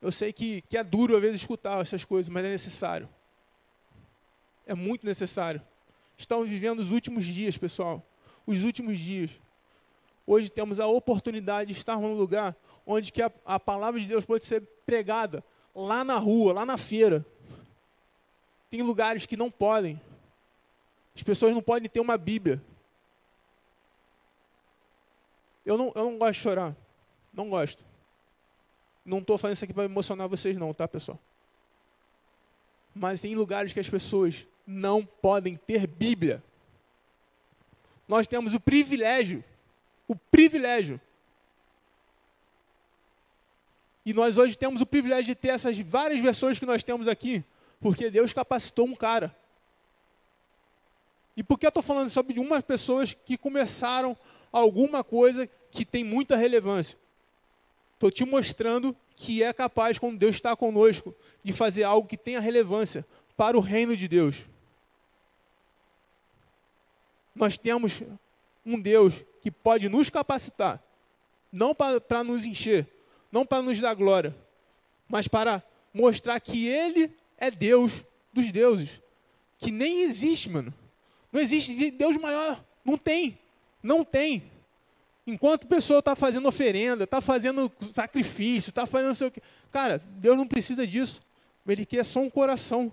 [0.00, 3.08] Eu sei que, que é duro às vezes escutar essas coisas, mas é necessário.
[4.66, 5.60] É muito necessário.
[6.16, 8.04] Estamos vivendo os últimos dias, pessoal.
[8.46, 9.30] Os últimos dias.
[10.26, 12.54] Hoje temos a oportunidade de estar num lugar
[12.86, 15.42] onde que a, a palavra de Deus pode ser pregada
[15.74, 17.24] lá na rua, lá na feira.
[18.70, 20.00] Tem lugares que não podem.
[21.14, 22.62] As pessoas não podem ter uma Bíblia.
[25.64, 26.76] Eu não, eu não gosto de chorar.
[27.32, 27.87] Não gosto.
[29.08, 31.18] Não estou fazendo isso aqui para emocionar vocês, não, tá, pessoal?
[32.94, 36.42] Mas tem lugares que as pessoas não podem ter Bíblia.
[38.06, 39.42] Nós temos o privilégio,
[40.06, 41.00] o privilégio.
[44.04, 47.42] E nós hoje temos o privilégio de ter essas várias versões que nós temos aqui,
[47.80, 49.34] porque Deus capacitou um cara.
[51.34, 54.14] E por que eu estou falando sobre umas pessoas que começaram
[54.52, 56.98] alguma coisa que tem muita relevância?
[57.98, 62.38] Estou te mostrando que é capaz, quando Deus está conosco, de fazer algo que tenha
[62.38, 63.04] relevância
[63.36, 64.36] para o reino de Deus.
[67.34, 68.00] Nós temos
[68.64, 70.80] um Deus que pode nos capacitar,
[71.50, 72.86] não para nos encher,
[73.32, 74.32] não para nos dar glória,
[75.08, 75.60] mas para
[75.92, 77.92] mostrar que Ele é Deus
[78.32, 78.90] dos deuses.
[79.58, 80.72] Que nem existe, mano.
[81.32, 82.64] Não existe Deus maior.
[82.84, 83.40] Não tem.
[83.82, 84.44] Não tem.
[85.28, 89.30] Enquanto pessoa está fazendo oferenda, está fazendo sacrifício, está fazendo seu
[89.70, 91.20] Cara, Deus não precisa disso.
[91.66, 92.90] Ele quer só um coração.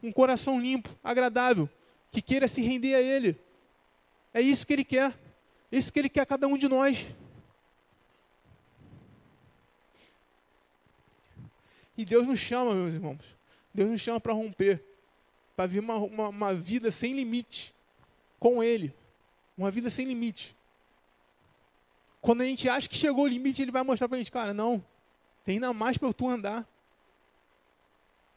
[0.00, 1.68] Um coração limpo, agradável,
[2.12, 3.36] que queira se render a Ele.
[4.32, 5.18] É isso que Ele quer.
[5.72, 7.04] É isso que Ele quer a cada um de nós.
[11.96, 13.18] E Deus nos chama, meus irmãos.
[13.74, 14.80] Deus nos chama para romper,
[15.56, 17.74] para viver uma, uma, uma, vida sem limite
[18.38, 18.94] com Ele.
[19.56, 20.56] Uma vida sem limite.
[22.20, 24.52] Quando a gente acha que chegou o limite, Ele vai mostrar para a gente, cara,
[24.52, 24.84] não,
[25.44, 26.66] tem ainda mais para tu andar.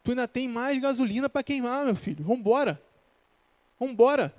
[0.02, 2.24] Tu ainda tem mais gasolina para queimar, meu filho.
[2.24, 2.82] Vambora.
[3.78, 4.34] Vambora.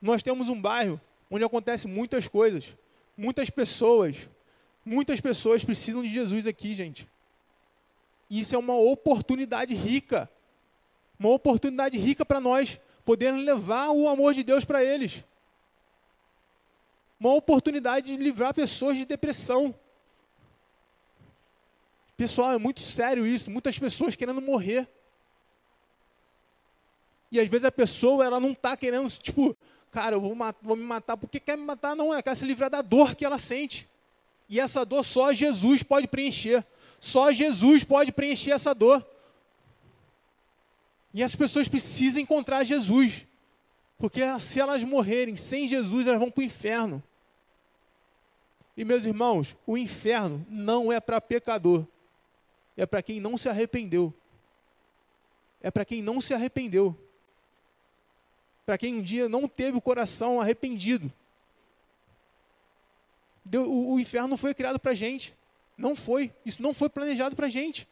[0.00, 1.00] Nós temos um bairro
[1.30, 2.74] onde acontecem muitas coisas.
[3.16, 4.28] Muitas pessoas.
[4.84, 7.08] Muitas pessoas precisam de Jesus aqui, gente.
[8.30, 10.30] Isso é uma oportunidade rica.
[11.18, 15.22] Uma oportunidade rica para nós podermos levar o amor de Deus para eles.
[17.18, 19.74] Uma oportunidade de livrar pessoas de depressão.
[22.16, 23.50] Pessoal, é muito sério isso.
[23.50, 24.88] Muitas pessoas querendo morrer.
[27.30, 29.56] E às vezes a pessoa ela não está querendo, tipo,
[29.90, 31.16] cara, eu vou, vou, me matar.
[31.16, 31.96] Por que quer me matar?
[31.96, 33.88] Não, é quer se livrar da dor que ela sente.
[34.48, 36.64] E essa dor só Jesus pode preencher.
[37.00, 39.04] Só Jesus pode preencher essa dor.
[41.12, 43.26] E as pessoas precisam encontrar Jesus.
[44.04, 47.02] Porque se elas morrerem sem Jesus, elas vão para o inferno.
[48.76, 51.86] E meus irmãos, o inferno não é para pecador.
[52.76, 54.12] É para quem não se arrependeu.
[55.58, 56.94] É para quem não se arrependeu.
[58.66, 61.10] Para quem um dia não teve o coração arrependido.
[63.54, 65.34] o, inferno não foi criado para a gente.
[65.78, 66.30] Não foi.
[66.44, 67.88] Isso não foi planejado para a gente.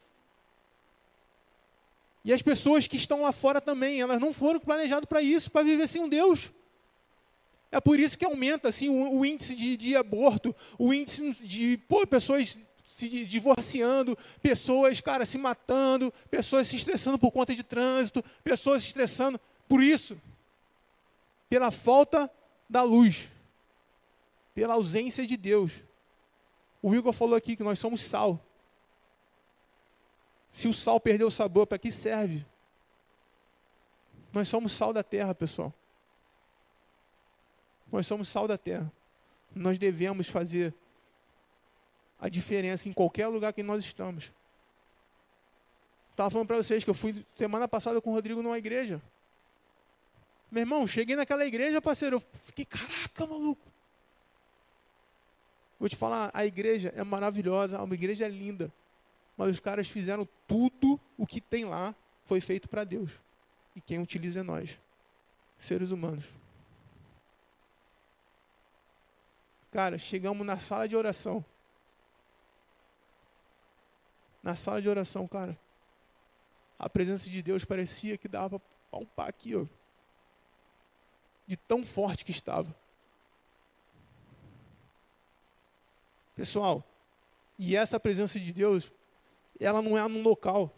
[2.24, 5.62] E as pessoas que estão lá fora também, elas não foram planejadas para isso, para
[5.62, 6.52] viver sem um Deus.
[7.70, 11.78] É por isso que aumenta assim, o, o índice de, de, aborto, o índice de
[11.88, 18.22] pô, pessoas se divorciando, pessoas, cara, se matando, pessoas se estressando por conta de trânsito,
[18.44, 20.20] pessoas se estressando por isso.
[21.48, 22.30] Pela falta
[22.68, 23.28] da luz,
[24.54, 25.82] pela ausência de Deus.
[26.82, 28.44] O Igor falou aqui que nós somos sal.
[30.52, 32.46] Se o sal perdeu o sabor, para que serve?
[34.32, 35.72] Nós somos sal da terra, pessoal.
[37.90, 38.92] Nós somos sal da terra.
[39.54, 40.74] Nós devemos fazer
[42.20, 44.30] a diferença em qualquer lugar que nós estamos.
[46.10, 49.02] Estava falando para vocês que eu fui semana passada com o Rodrigo numa igreja.
[50.50, 53.66] Meu irmão, cheguei naquela igreja, parceiro, eu fiquei, caraca, maluco.
[55.80, 58.72] Vou te falar, a igreja é maravilhosa, uma igreja é linda.
[59.42, 63.10] Mas os caras fizeram tudo o que tem lá, foi feito para Deus.
[63.74, 64.78] E quem utiliza é nós,
[65.58, 66.24] seres humanos.
[69.72, 71.44] Cara, chegamos na sala de oração.
[74.44, 75.58] Na sala de oração, cara.
[76.78, 79.66] A presença de Deus parecia que dava para palpar aqui, ó.
[81.48, 82.72] De tão forte que estava.
[86.36, 86.84] Pessoal,
[87.58, 88.88] e essa presença de Deus,
[89.64, 90.72] ela não é num local.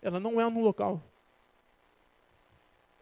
[0.00, 1.02] Ela não é num local.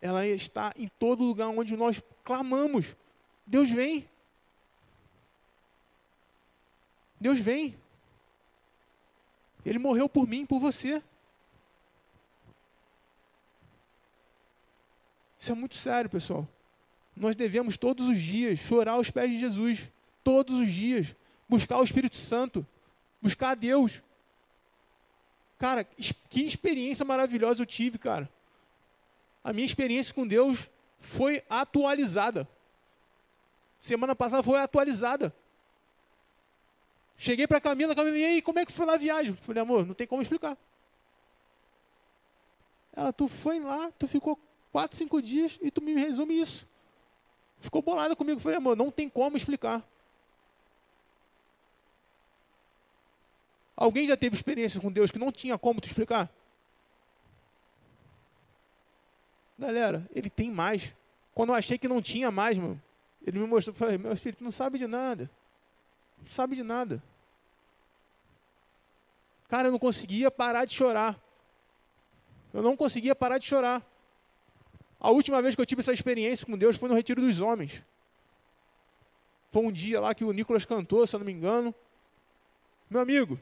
[0.00, 2.96] Ela está em todo lugar onde nós clamamos.
[3.46, 4.08] Deus vem.
[7.20, 7.76] Deus vem.
[9.64, 11.02] Ele morreu por mim, por você.
[15.38, 16.46] Isso é muito sério, pessoal.
[17.16, 19.90] Nós devemos todos os dias chorar aos pés de Jesus.
[20.22, 21.14] Todos os dias
[21.48, 22.66] buscar o Espírito Santo,
[23.20, 24.02] buscar a Deus.
[25.58, 28.28] Cara, que experiência maravilhosa eu tive, cara.
[29.42, 30.68] A minha experiência com Deus
[31.00, 32.48] foi atualizada.
[33.78, 35.34] Semana passada foi atualizada.
[37.16, 39.34] Cheguei para Camila, Camila, e aí, como é que foi lá a viagem?
[39.34, 40.56] Falei, amor, não tem como explicar.
[42.92, 44.38] Ela, tu foi lá, tu ficou
[44.72, 46.66] quatro, cinco dias e tu me resume isso.
[47.60, 48.40] Ficou bolada comigo.
[48.40, 49.82] Falei, amor, não tem como explicar.
[53.76, 56.30] Alguém já teve experiência com Deus que não tinha como te explicar?
[59.58, 60.94] Galera, ele tem mais.
[61.34, 62.80] Quando eu achei que não tinha mais, mano,
[63.26, 65.30] ele me mostrou, falei, meu filho, tu não sabe de nada.
[66.22, 67.02] Não sabe de nada.
[69.48, 71.18] Cara, eu não conseguia parar de chorar.
[72.52, 73.82] Eu não conseguia parar de chorar.
[75.00, 77.82] A última vez que eu tive essa experiência com Deus foi no Retiro dos Homens.
[79.52, 81.74] Foi um dia lá que o Nicolas cantou, se eu não me engano.
[82.88, 83.38] Meu amigo,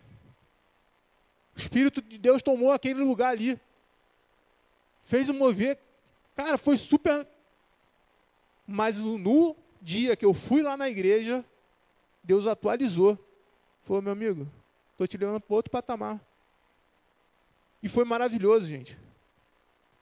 [1.56, 3.60] o Espírito de Deus tomou aquele lugar ali.
[5.04, 5.78] Fez o mover.
[6.34, 7.26] Cara, foi super.
[8.66, 11.44] Mas no dia que eu fui lá na igreja,
[12.22, 13.18] Deus atualizou.
[13.84, 14.48] Falou, meu amigo,
[14.92, 16.20] estou te levando para outro patamar.
[17.82, 18.96] E foi maravilhoso, gente.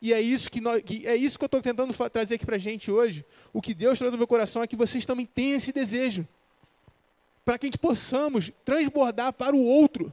[0.03, 2.57] E é isso que, nós, que é isso que eu estou tentando trazer aqui para
[2.57, 3.25] a gente hoje.
[3.53, 6.27] O que Deus traz no meu coração é que vocês também tenham esse desejo.
[7.45, 10.13] Para que a gente possamos transbordar para o outro.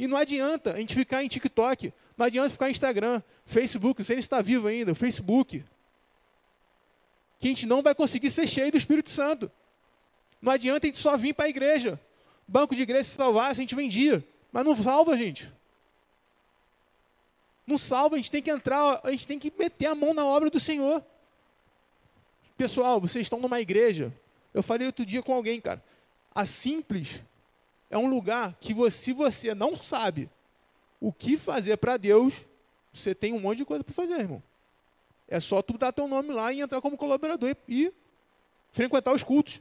[0.00, 4.10] E não adianta a gente ficar em TikTok, não adianta ficar em Instagram, Facebook, se
[4.14, 5.62] ele está vivo ainda, Facebook.
[7.38, 9.52] Que a gente não vai conseguir ser cheio do Espírito Santo.
[10.40, 12.00] Não adianta a gente só vir para a igreja.
[12.48, 14.24] Banco de igreja se salvasse, a gente vendia.
[14.50, 15.52] Mas não salva, gente.
[17.66, 20.24] Não salva, a gente tem que entrar, a gente tem que meter a mão na
[20.24, 21.04] obra do Senhor.
[22.56, 24.10] Pessoal, vocês estão numa igreja.
[24.54, 25.84] Eu falei outro dia com alguém, cara.
[26.34, 27.20] A simples
[27.90, 30.30] é um lugar que você, se você não sabe
[31.00, 32.34] o que fazer para Deus,
[32.94, 34.42] você tem um monte de coisa para fazer, irmão.
[35.28, 37.92] É só tu dar teu nome lá e entrar como colaborador e, e
[38.72, 39.60] frequentar os cultos.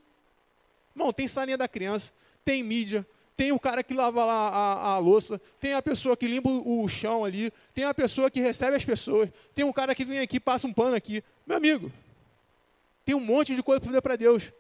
[0.96, 2.12] Irmão, tem salinha da criança,
[2.46, 6.28] tem mídia, tem o cara que lava lá a, a, louça, tem a pessoa que
[6.28, 9.96] limpa o, o chão ali, tem a pessoa que recebe as pessoas, tem um cara
[9.96, 11.24] que vem aqui passa um pano aqui.
[11.48, 11.92] Meu amigo,
[13.06, 14.52] tem um monte de coisa para fazer para Deus.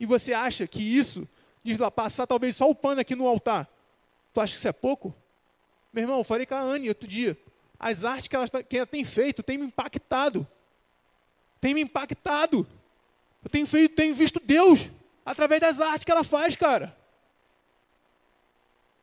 [0.00, 1.28] E você acha que isso,
[1.74, 3.68] de lá, passar talvez só o pano aqui no altar,
[4.32, 5.14] tu acha que isso é pouco?
[5.92, 7.36] Meu irmão, eu falei com a Anne outro dia.
[7.78, 10.46] As artes que ela, que ela tem feito tem me impactado.
[11.60, 12.66] Tem me impactado.
[13.42, 14.90] Eu tenho, feito, tenho visto Deus
[15.24, 16.96] através das artes que ela faz, cara.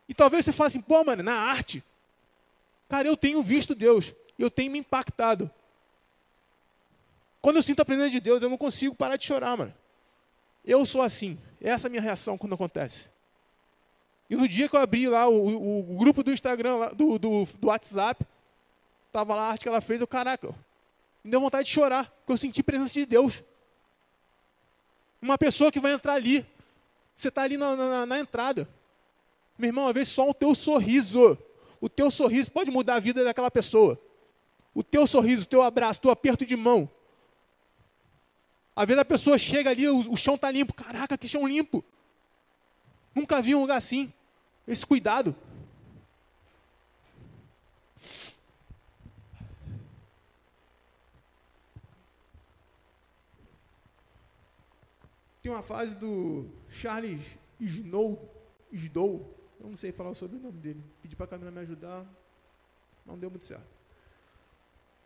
[0.08, 1.84] E talvez você fale assim, pô, mano, na arte.
[2.88, 4.13] Cara, eu tenho visto Deus.
[4.38, 5.49] Eu tenho me impactado.
[7.41, 9.73] Quando eu sinto a presença de Deus, eu não consigo parar de chorar, mano.
[10.65, 11.38] Eu sou assim.
[11.62, 13.10] Essa é a minha reação quando acontece.
[14.30, 17.45] E no dia que eu abri lá o, o, o grupo do Instagram, do, do,
[17.45, 18.25] do, WhatsApp,
[19.12, 20.47] tava lá a arte que ela fez, eu, caraca,
[21.23, 23.43] me deu vontade de chorar, porque eu senti presença de Deus.
[25.21, 26.45] Uma pessoa que vai entrar ali,
[27.15, 28.67] você está ali na, na, na entrada.
[29.58, 31.38] Meu irmão, às vezes só o teu sorriso,
[31.80, 33.99] o teu sorriso pode mudar a vida daquela pessoa.
[34.73, 36.89] O teu sorriso, o teu abraço, o teu aperto de mão.
[38.75, 40.73] Às vezes a pessoa chega ali, o, o chão está limpo.
[40.73, 41.83] Caraca, que chão limpo.
[43.13, 44.11] Nunca vi um lugar assim.
[44.67, 45.35] Esse cuidado.
[55.41, 57.21] Tem uma fase do Charles
[57.59, 58.19] Snow,
[58.71, 60.83] Snow, eu não sei falar sobre o nome dele.
[61.03, 62.03] Pedi para a Camila me ajudar,
[63.05, 63.74] não deu muito certo.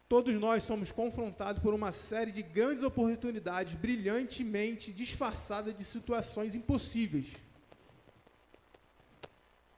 [0.10, 7.28] Todos nós somos confrontados por uma série de grandes oportunidades brilhantemente disfarçadas de situações impossíveis.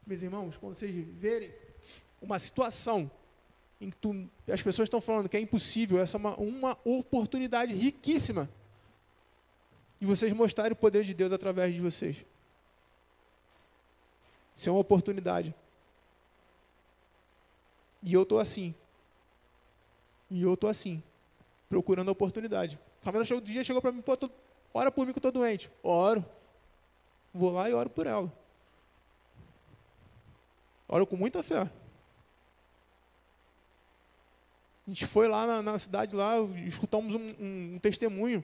[0.07, 1.53] Meus irmãos, quando vocês verem
[2.21, 3.11] uma situação
[3.81, 7.73] em que tu, as pessoas estão falando que é impossível, essa é uma, uma oportunidade
[7.73, 8.49] riquíssima
[9.99, 12.15] de vocês mostrarem o poder de Deus através de vocês.
[14.55, 15.53] Isso é uma oportunidade.
[18.01, 18.73] E eu estou assim.
[20.31, 21.03] E eu estou assim,
[21.67, 22.79] procurando a oportunidade.
[23.01, 24.31] A Camila chegou, dia chegou para mim, pô, tô,
[24.73, 25.69] ora por mim que eu estou doente.
[25.83, 26.25] Oro.
[27.33, 28.31] Vou lá e oro por ela.
[30.87, 31.59] Oro com muita fé.
[31.59, 31.69] A
[34.87, 38.41] gente foi lá na, na cidade, lá, escutamos um, um, um, testemunho.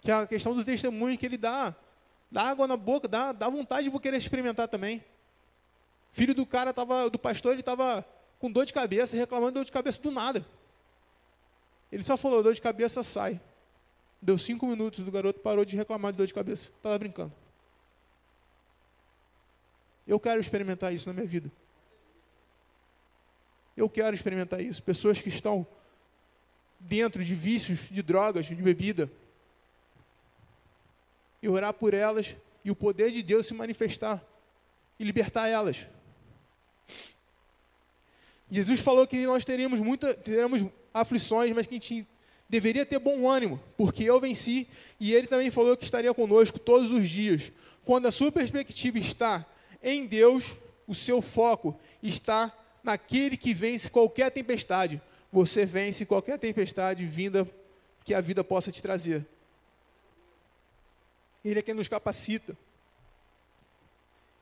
[0.00, 1.74] Que é a questão do testemunho que ele dá.
[2.30, 5.04] Dá água na boca, dá, dá vontade de querer experimentar também.
[6.12, 8.04] Filho do cara, tava, do pastor, ele estava
[8.38, 10.46] com dor de cabeça, reclamando de dor de cabeça do nada.
[11.90, 13.40] Ele só falou, dor de cabeça, sai.
[14.20, 16.70] Deu cinco minutos, o garoto parou de reclamar de dor de cabeça.
[16.76, 17.32] Estava brincando.
[20.06, 21.50] Eu quero experimentar isso na minha vida.
[23.76, 24.82] Eu quero experimentar isso.
[24.82, 25.66] Pessoas que estão
[26.78, 29.10] dentro de vícios, de drogas, de bebida.
[31.42, 32.34] E orar por elas
[32.64, 34.24] e o poder de Deus se manifestar
[34.98, 35.86] e libertar elas.
[38.50, 40.64] Jesus falou que nós teríamos muita, teremos
[41.00, 42.06] aflições, mas que a gente
[42.48, 44.66] deveria ter bom ânimo, porque eu venci
[44.98, 47.52] e ele também falou que estaria conosco todos os dias.
[47.84, 49.44] Quando a sua perspectiva está
[49.82, 50.52] em Deus,
[50.86, 57.48] o seu foco está naquele que vence qualquer tempestade, você vence qualquer tempestade vinda
[58.04, 59.26] que a vida possa te trazer.
[61.44, 62.56] Ele é quem nos capacita.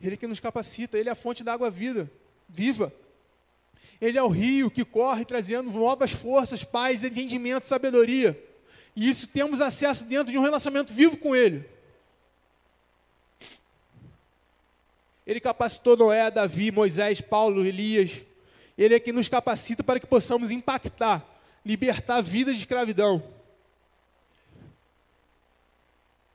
[0.00, 2.10] Ele é quem nos capacita, ele é a fonte da água vida,
[2.48, 2.92] viva.
[4.04, 8.38] Ele é o rio que corre trazendo novas forças, paz, entendimento, sabedoria.
[8.94, 11.66] E isso temos acesso dentro de um relacionamento vivo com ele.
[15.26, 18.20] Ele capacitou Noé, Davi, Moisés, Paulo, Elias.
[18.76, 21.26] Ele é quem nos capacita para que possamos impactar,
[21.64, 23.24] libertar a vida de escravidão.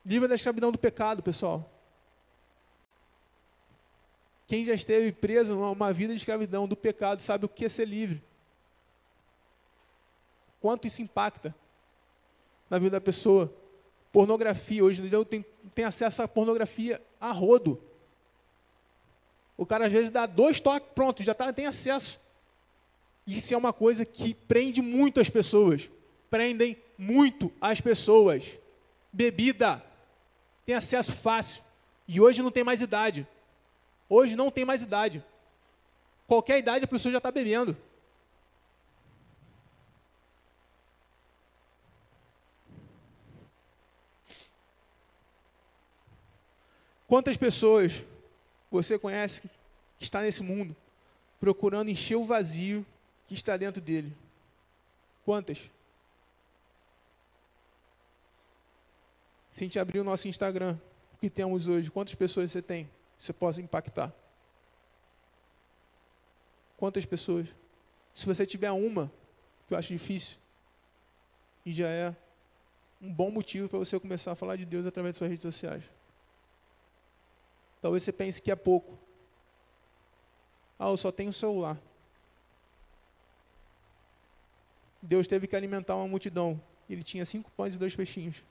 [0.03, 1.69] Livra da escravidão do pecado, pessoal.
[4.49, 7.69] Quem já esteve preso a uma vida de escravidão do pecado sabe o que é
[7.69, 8.19] ser livre.
[10.59, 11.53] Quanto isso impacta
[12.67, 13.53] na vida da pessoa.
[14.11, 15.23] Pornografia, hoje em dia
[15.75, 17.79] tem, acesso à pornografia a rodo.
[19.55, 22.19] O cara às vezes dá dois toques, pronto, já tá, tem acesso.
[23.27, 25.87] Isso é uma coisa que prende muito as pessoas.
[26.27, 28.57] Prendem muito as pessoas.
[29.13, 29.83] Bebida.
[30.65, 31.61] Tem acesso fácil.
[32.07, 33.27] E hoje não tem mais idade.
[34.09, 35.23] Hoje não tem mais idade.
[36.27, 37.77] Qualquer idade a pessoa já está bebendo.
[47.07, 48.03] Quantas pessoas
[48.69, 49.41] você conhece
[49.97, 50.75] que está nesse mundo
[51.39, 52.85] procurando encher o vazio
[53.25, 54.15] que está dentro dele?
[55.25, 55.57] Quantas?
[59.53, 60.77] Se a gente abrir o nosso Instagram,
[61.13, 62.87] o que temos hoje, quantas pessoas você tem?
[63.19, 64.13] Você possa impactar.
[66.77, 67.47] Quantas pessoas?
[68.15, 69.11] Se você tiver uma,
[69.67, 70.37] que eu acho difícil,
[71.65, 72.15] e já é
[73.01, 75.83] um bom motivo para você começar a falar de Deus através de suas redes sociais.
[77.81, 78.97] Talvez você pense que é pouco.
[80.77, 81.77] Ah, eu só tenho celular.
[85.01, 86.61] Deus teve que alimentar uma multidão.
[86.89, 88.43] Ele tinha cinco pães e dois peixinhos.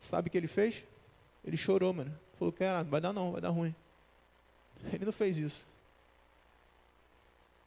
[0.00, 0.84] Sabe o que ele fez?
[1.44, 2.18] Ele chorou, mano.
[2.38, 3.74] Falou, cara, não vai dar não, vai dar ruim.
[4.92, 5.66] Ele não fez isso.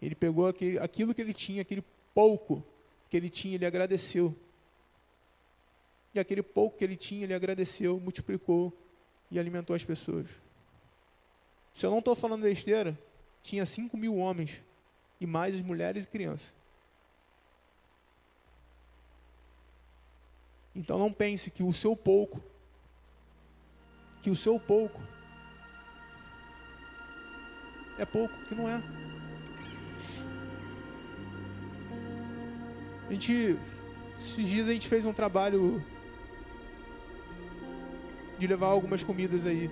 [0.02, 2.64] Ele pegou aquele, aquilo que ele tinha, aquele pouco
[3.10, 4.36] que ele tinha, ele agradeceu.
[6.14, 8.74] E aquele pouco que ele tinha, ele agradeceu, multiplicou
[9.30, 10.28] e alimentou as pessoas.
[11.74, 12.98] Se eu não estou falando besteira,
[13.42, 14.62] tinha 5 mil homens
[15.20, 16.54] e mais as mulheres e crianças.
[20.76, 22.42] Então não pense que o seu pouco,
[24.22, 25.02] que o seu pouco
[27.98, 28.82] é pouco, que não é.
[33.08, 33.58] A gente,
[34.20, 35.84] esses dias a gente fez um trabalho
[38.40, 39.70] de levar algumas comidas aí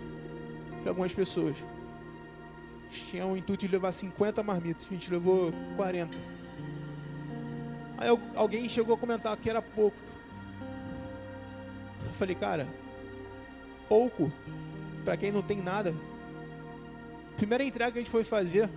[0.82, 1.56] para algumas pessoas.
[2.92, 6.16] Tinha o intuito de levar 50 marmitas, a gente levou 40.
[7.98, 9.98] Aí alguém chegou a comentar que era pouco.
[12.06, 12.68] Eu falei, cara,
[13.90, 14.32] pouco
[15.04, 15.94] para quem não tem nada.
[17.36, 18.70] Primeira entrega que a gente foi fazer,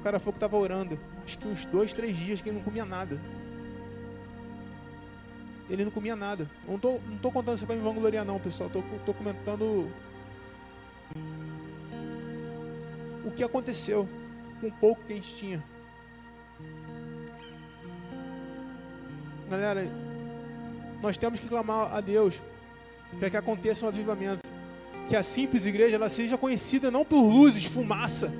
[0.00, 0.98] o cara falou que estava orando.
[1.24, 3.20] Acho que uns dois, três dias que ele não comia nada.
[5.68, 6.48] Ele não comia nada.
[6.66, 8.70] Não tô, não tô contando isso para me vangloriar não, pessoal.
[8.70, 9.90] Tô, tô comentando
[13.24, 14.08] o que aconteceu
[14.60, 15.64] com o pouco que a gente tinha.
[19.50, 19.84] Galera,
[21.02, 22.40] nós temos que clamar a Deus
[23.18, 24.40] para que aconteça um avivamento.
[25.08, 28.32] Que a simples igreja ela seja conhecida não por luzes, fumaça,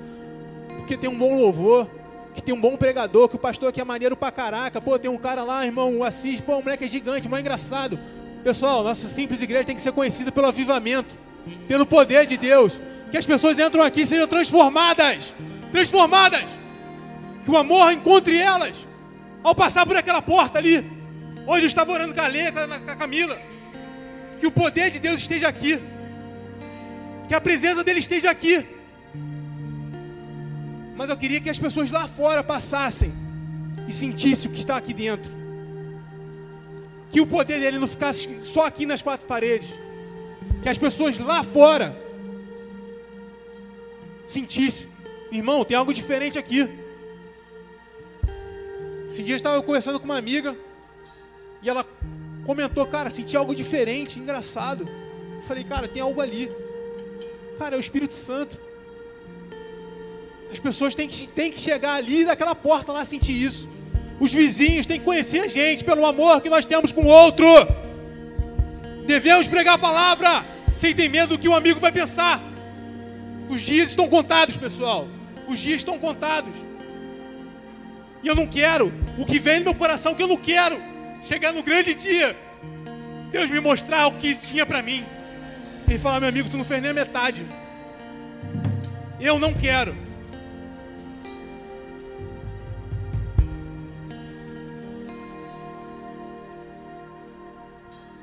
[0.77, 1.87] porque tem um bom louvor,
[2.33, 4.79] que tem um bom pregador, que o pastor aqui é maneiro pra caraca.
[4.79, 7.97] Pô, tem um cara lá, irmão, o Assis, pô, o moleque é gigante, é engraçado.
[8.43, 11.15] Pessoal, nossa simples igreja tem que ser conhecida pelo avivamento,
[11.67, 12.79] pelo poder de Deus.
[13.11, 15.33] Que as pessoas entram aqui e sejam transformadas.
[15.71, 16.45] Transformadas.
[17.43, 18.87] Que o amor encontre elas
[19.43, 20.85] ao passar por aquela porta ali.
[21.47, 23.37] Hoje eu estava orando com a Lê, com a Camila.
[24.39, 25.81] Que o poder de Deus esteja aqui.
[27.27, 28.65] Que a presença dele esteja aqui.
[30.95, 33.13] Mas eu queria que as pessoas lá fora passassem
[33.87, 35.31] e sentissem o que está aqui dentro.
[37.09, 39.69] Que o poder dele não ficasse só aqui nas quatro paredes.
[40.61, 41.95] Que as pessoas lá fora
[44.27, 44.89] sentissem.
[45.31, 46.67] Irmão, tem algo diferente aqui.
[49.09, 50.55] Esse dia eu estava conversando com uma amiga
[51.61, 51.85] e ela
[52.47, 54.87] comentou, cara, senti algo diferente, engraçado.
[55.35, 56.49] Eu falei, cara, tem algo ali.
[57.59, 58.57] Cara, é o Espírito Santo.
[60.49, 63.67] As pessoas têm que, têm que chegar ali daquela porta lá sentir isso.
[64.17, 67.45] Os vizinhos têm que conhecer a gente pelo amor que nós temos com o outro.
[69.05, 70.45] Devemos pregar a palavra
[70.77, 72.41] sem ter medo do que o amigo vai pensar.
[73.49, 75.05] Os dias estão contados, pessoal.
[75.49, 76.55] Os dias estão contados.
[78.23, 78.93] E eu não quero.
[79.17, 80.81] O que vem no meu coração que eu não quero.
[81.23, 82.35] Chegar no grande dia.
[83.31, 85.05] Deus me mostrar o que tinha para mim.
[85.89, 87.45] E falar, meu amigo, tu não fez nem a metade.
[89.19, 89.95] Eu não quero.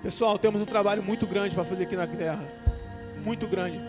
[0.03, 2.45] Pessoal, temos um trabalho muito grande para fazer aqui na terra.
[3.25, 3.81] Muito grande.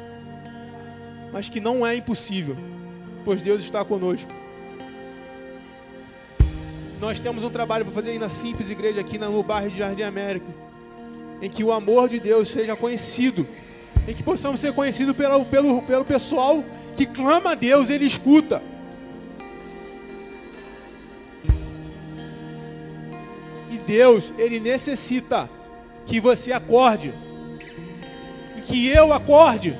[1.33, 2.55] Mas que não é impossível,
[3.25, 4.31] pois Deus está conosco.
[6.99, 10.03] Nós temos um trabalho para fazer aí na simples igreja aqui no bairro de Jardim
[10.03, 10.45] América,
[11.41, 13.45] em que o amor de Deus seja conhecido,
[14.07, 16.63] em que possamos ser conhecidos pelo, pelo, pelo pessoal
[16.95, 18.61] que clama a Deus, ele escuta.
[23.69, 25.49] E Deus, ele necessita
[26.05, 27.13] que você acorde,
[28.57, 29.77] e que eu acorde,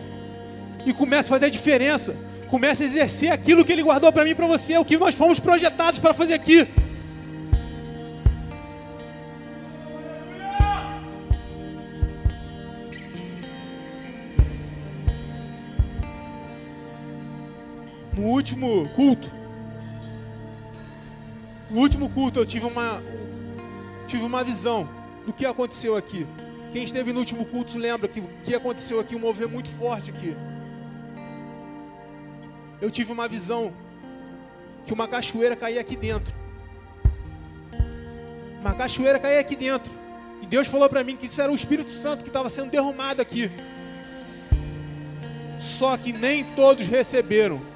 [0.86, 2.16] e comece a fazer a diferença,
[2.50, 5.16] comece a exercer aquilo que Ele guardou para mim e para você, o que nós
[5.16, 6.68] fomos projetados para fazer aqui.
[18.28, 19.30] Último culto,
[21.70, 23.02] no último culto eu tive uma
[24.08, 24.88] tive uma visão
[25.26, 26.28] do que aconteceu aqui.
[26.72, 30.12] Quem esteve no último culto lembra que o que aconteceu aqui, um mover muito forte
[30.12, 30.36] aqui.
[32.82, 33.74] Eu tive uma visão
[34.86, 36.34] que uma cachoeira caía aqui dentro.
[38.62, 39.92] Uma cachoeira caía aqui dentro.
[40.42, 43.22] E Deus falou para mim que isso era o Espírito Santo que estava sendo derramado
[43.22, 43.50] aqui.
[45.60, 47.75] Só que nem todos receberam.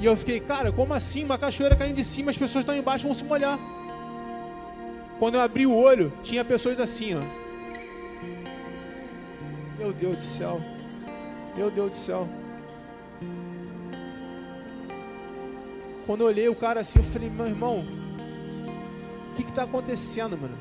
[0.00, 1.24] E eu fiquei, cara, como assim?
[1.24, 3.58] Uma cachoeira caindo de cima, as pessoas estão embaixo vão se molhar.
[5.18, 7.20] Quando eu abri o olho, tinha pessoas assim, ó.
[9.76, 10.60] Meu Deus do céu.
[11.56, 12.28] Meu Deus do céu.
[16.06, 17.84] Quando eu olhei o cara assim, eu falei, meu irmão,
[19.32, 20.56] o que está acontecendo, mano?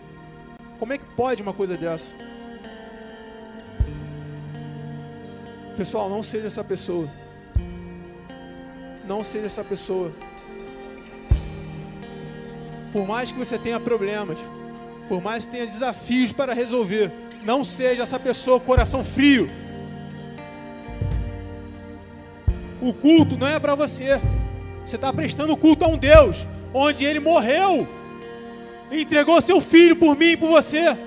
[0.80, 2.12] Como é que pode uma coisa dessa?
[5.78, 7.08] Pessoal, não seja essa pessoa.
[9.08, 10.12] Não seja essa pessoa.
[12.92, 14.38] Por mais que você tenha problemas,
[15.08, 17.12] por mais que tenha desafios para resolver,
[17.44, 19.48] não seja essa pessoa coração frio.
[22.82, 24.20] O culto não é para você.
[24.86, 27.88] Você está prestando culto a um Deus, onde Ele morreu,
[28.92, 31.07] entregou seu filho por mim e por você.